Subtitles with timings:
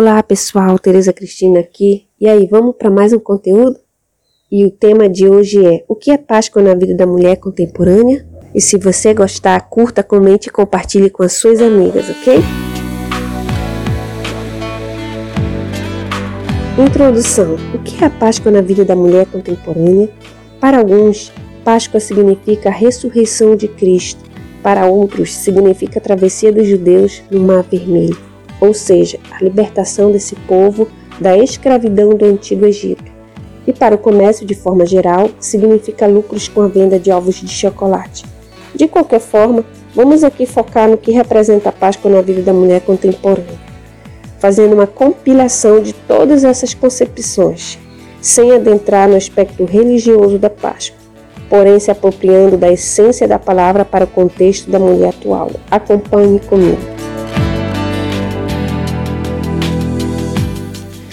[0.00, 2.06] Olá pessoal, Tereza Cristina aqui.
[2.18, 3.76] E aí, vamos para mais um conteúdo?
[4.50, 8.26] E o tema de hoje é: O que é Páscoa na vida da mulher contemporânea?
[8.54, 12.38] E se você gostar, curta, comente e compartilhe com as suas amigas, ok?
[16.78, 20.08] Introdução: O que é a Páscoa na vida da mulher contemporânea?
[20.58, 21.30] Para alguns,
[21.62, 24.24] Páscoa significa a ressurreição de Cristo.
[24.62, 28.29] Para outros, significa a travessia dos judeus no Mar Vermelho
[28.60, 30.86] ou seja, a libertação desse povo
[31.20, 33.10] da escravidão do Antigo Egito.
[33.66, 37.48] E para o comércio de forma geral, significa lucros com a venda de ovos de
[37.48, 38.24] chocolate.
[38.74, 42.80] De qualquer forma, vamos aqui focar no que representa a Páscoa na vida da mulher
[42.80, 43.58] contemporânea,
[44.38, 47.78] fazendo uma compilação de todas essas concepções,
[48.20, 50.98] sem adentrar no aspecto religioso da Páscoa,
[51.48, 55.50] porém se apropriando da essência da palavra para o contexto da mulher atual.
[55.70, 56.99] Acompanhe comigo.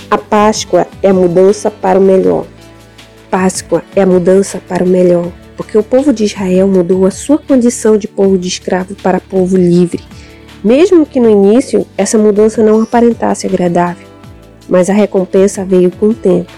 [0.09, 2.45] A Páscoa é a mudança para o melhor.
[3.29, 7.37] Páscoa é a mudança para o melhor, porque o povo de Israel mudou a sua
[7.37, 10.01] condição de povo de escravo para povo livre,
[10.63, 14.07] mesmo que no início essa mudança não aparentasse agradável.
[14.69, 16.53] Mas a recompensa veio com o tempo.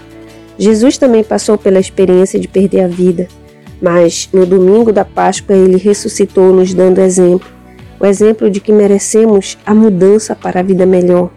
[0.56, 3.26] Jesus também passou pela experiência de perder a vida,
[3.82, 7.48] mas no domingo da Páscoa ele ressuscitou, nos dando exemplo
[7.98, 11.30] o exemplo de que merecemos a mudança para a vida melhor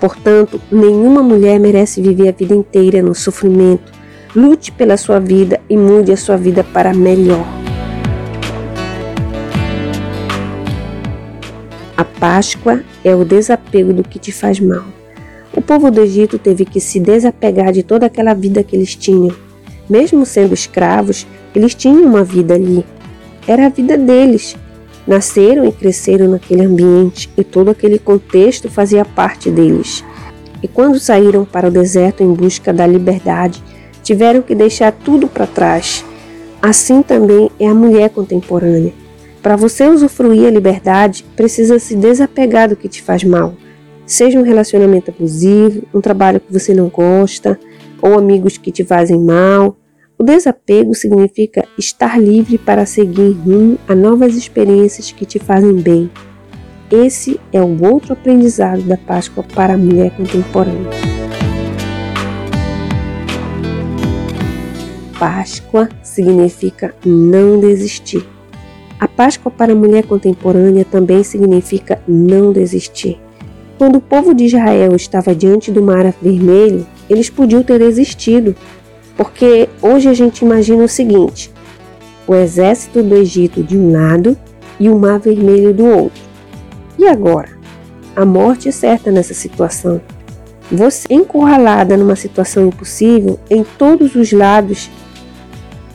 [0.00, 3.92] Portanto, nenhuma mulher merece viver a vida inteira no sofrimento.
[4.34, 7.44] Lute pela sua vida e mude a sua vida para melhor.
[11.96, 14.84] A Páscoa é o desapego do que te faz mal.
[15.52, 19.34] O povo do Egito teve que se desapegar de toda aquela vida que eles tinham.
[19.90, 22.84] Mesmo sendo escravos, eles tinham uma vida ali.
[23.46, 24.54] Era a vida deles.
[25.08, 30.04] Nasceram e cresceram naquele ambiente e todo aquele contexto fazia parte deles.
[30.62, 33.64] E quando saíram para o deserto em busca da liberdade,
[34.02, 36.04] tiveram que deixar tudo para trás.
[36.60, 38.92] Assim também é a mulher contemporânea.
[39.42, 43.54] Para você usufruir a liberdade, precisa se desapegar do que te faz mal.
[44.04, 47.58] Seja um relacionamento abusivo, um trabalho que você não gosta,
[48.02, 49.74] ou amigos que te fazem mal,
[50.18, 56.10] o desapego significa estar livre para seguir rumo a novas experiências que te fazem bem.
[56.90, 60.90] Esse é o outro aprendizado da Páscoa para a mulher contemporânea.
[65.16, 68.26] Páscoa significa não desistir.
[68.98, 73.20] A Páscoa para a mulher contemporânea também significa não desistir.
[73.76, 78.56] Quando o povo de Israel estava diante do Mar Vermelho, eles podiam ter existido,
[79.18, 81.50] porque hoje a gente imagina o seguinte:
[82.26, 84.38] o exército do Egito de um lado
[84.78, 86.22] e o Mar Vermelho do outro.
[86.96, 87.58] E agora?
[88.14, 90.00] A morte é certa nessa situação.
[90.70, 94.88] Você encurralada numa situação impossível em todos os lados.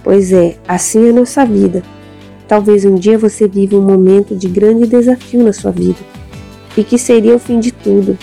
[0.04, 1.82] Pois é, assim é a nossa vida.
[2.48, 6.00] Talvez um dia você viva um momento de grande desafio na sua vida
[6.76, 8.18] e que seria o fim de tudo,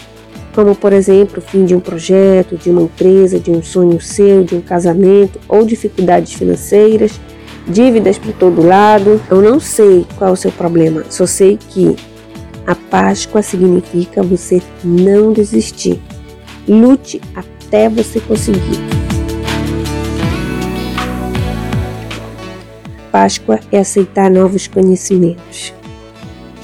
[0.55, 4.45] como por exemplo o fim de um projeto, de uma empresa, de um sonho seu,
[4.45, 7.21] de um casamento ou dificuldades financeiras,
[7.67, 9.21] dívidas por todo lado.
[9.31, 11.97] Eu não sei qual é o seu problema, só sei que
[12.67, 16.01] a Páscoa significa você não desistir.
[16.69, 18.79] Lute até você conseguir.
[23.11, 25.75] Páscoa é aceitar novos conhecimentos.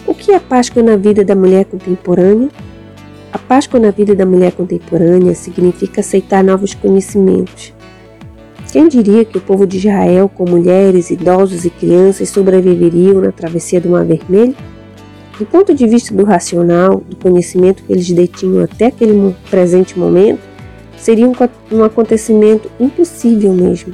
[0.06, 2.48] O que é Páscoa na vida da mulher contemporânea?
[3.36, 7.74] A Páscoa na vida da mulher contemporânea significa aceitar novos conhecimentos.
[8.72, 13.78] Quem diria que o povo de Israel, com mulheres, idosos e crianças, sobreviveriam na travessia
[13.78, 14.56] do Mar Vermelho?
[15.38, 20.40] Do ponto de vista do racional, do conhecimento que eles detinham até aquele presente momento,
[20.96, 23.92] seria um, acontecimento impossível mesmo.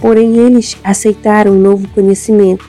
[0.00, 2.64] Porém, eles aceitaram um novo conhecimento,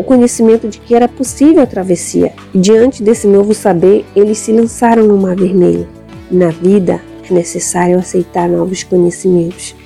[0.00, 5.06] o conhecimento de que era possível a travessia, diante desse novo saber, eles se lançaram
[5.06, 5.86] no Mar Vermelho.
[6.30, 9.76] Na vida, é necessário aceitar novos conhecimentos,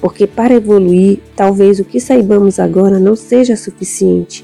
[0.00, 4.42] porque para evoluir, talvez o que saibamos agora não seja suficiente.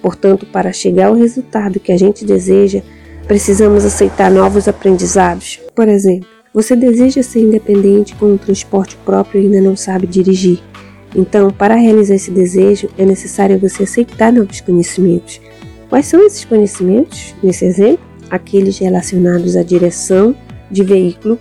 [0.00, 2.80] Portanto, para chegar ao resultado que a gente deseja,
[3.26, 5.58] precisamos aceitar novos aprendizados.
[5.74, 10.60] Por exemplo, você deseja ser independente com um transporte próprio e ainda não sabe dirigir.
[11.14, 15.40] Então, para realizar esse desejo, é necessário você aceitar novos conhecimentos.
[15.88, 17.34] Quais são esses conhecimentos?
[17.42, 20.34] Nesse exemplo, aqueles relacionados à direção
[20.70, 21.38] de veículo,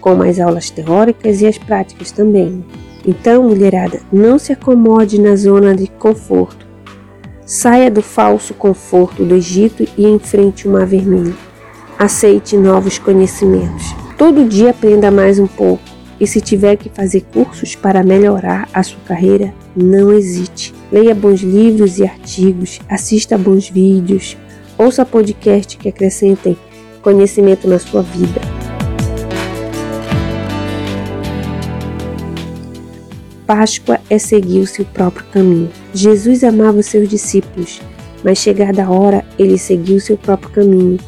[0.00, 2.64] como as aulas teóricas e as práticas também.
[3.04, 6.66] Então, mulherada, não se acomode na zona de conforto.
[7.44, 11.36] Saia do falso conforto do Egito e enfrente o Mar Vermelho.
[11.98, 13.94] aceite novos conhecimentos.
[14.18, 15.95] Todo dia aprenda mais um pouco.
[16.18, 20.74] E se tiver que fazer cursos para melhorar a sua carreira, não hesite.
[20.90, 24.36] Leia bons livros e artigos, assista bons vídeos,
[24.78, 26.56] ouça podcasts que acrescentem
[27.02, 28.40] conhecimento na sua vida.
[33.46, 35.70] Páscoa é seguir o seu próprio caminho.
[35.94, 37.80] Jesus amava os seus discípulos,
[38.24, 40.98] mas chegada a hora, ele seguiu o seu próprio caminho.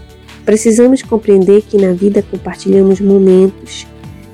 [0.44, 3.86] Precisamos compreender que na vida compartilhamos momentos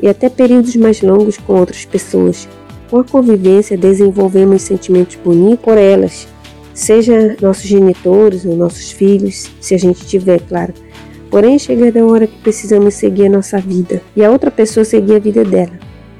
[0.02, 2.48] e até períodos mais longos com outras pessoas.
[2.90, 6.28] Com a convivência, desenvolvemos sentimentos bonitos por elas,
[6.72, 10.74] seja nossos genitores ou nossos filhos, se a gente tiver, claro.
[11.30, 15.16] Porém, chega a hora que precisamos seguir a nossa vida e a outra pessoa seguir
[15.16, 15.78] a vida dela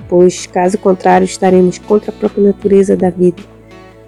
[0.09, 3.43] pois, caso contrário, estaremos contra a própria natureza da vida,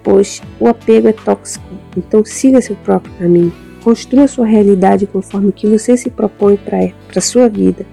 [0.03, 1.65] pois o apego é tóxico.
[1.95, 3.53] Então, siga seu próprio caminho.
[3.83, 7.85] Construa sua realidade conforme que você se propõe para a sua vida.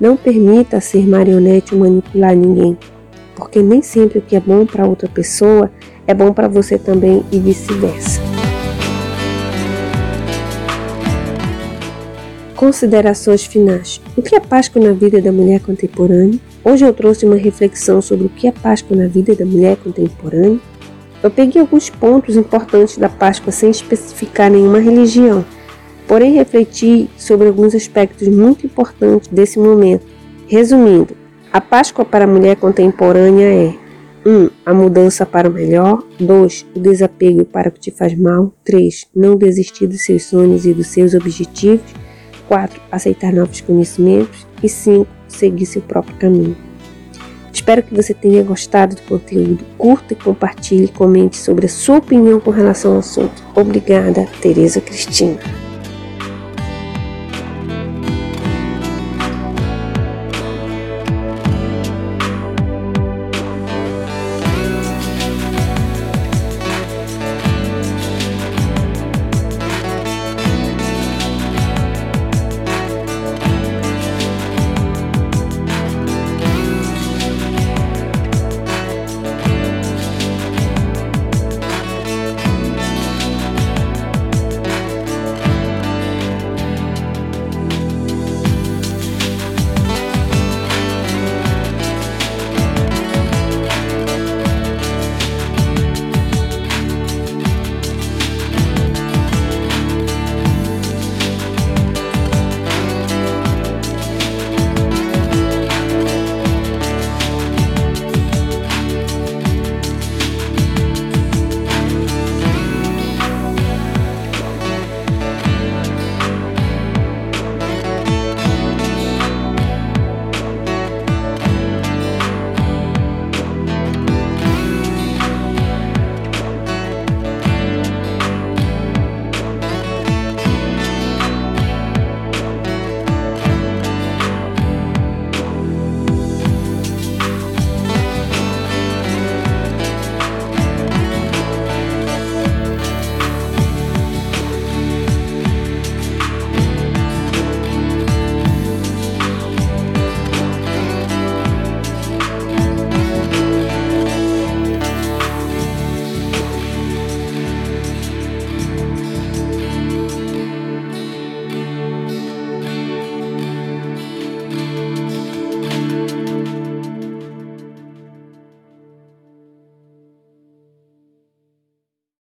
[0.00, 2.78] Não permita ser marionete ou manipular ninguém,
[3.34, 5.70] porque nem sempre o que é bom para outra pessoa
[6.06, 8.20] é bom para você também e vice-versa.
[12.54, 14.00] Considerações finais.
[14.16, 16.38] O que é Páscoa na vida da mulher contemporânea?
[16.64, 20.58] Hoje eu trouxe uma reflexão sobre o que é Páscoa na vida da mulher contemporânea.
[21.22, 25.44] Eu peguei alguns pontos importantes da Páscoa sem especificar nenhuma religião,
[26.08, 30.04] porém refleti sobre alguns aspectos muito importantes desse momento.
[30.48, 31.14] Resumindo,
[31.52, 33.74] a Páscoa para a mulher contemporânea é
[34.26, 34.30] 1.
[34.30, 36.02] Um, a mudança para o melhor.
[36.18, 36.66] 2.
[36.74, 38.52] O desapego para o que te faz mal.
[38.64, 39.06] 3.
[39.14, 41.86] Não desistir dos seus sonhos e dos seus objetivos.
[42.48, 42.80] 4.
[42.90, 44.46] Aceitar novos conhecimentos.
[44.62, 46.56] E 5 seguir seu próprio caminho.
[47.52, 49.64] Espero que você tenha gostado do conteúdo.
[49.76, 53.42] Curta e compartilhe, comente sobre a sua opinião com relação ao assunto.
[53.54, 55.67] Obrigada, Tereza Cristina.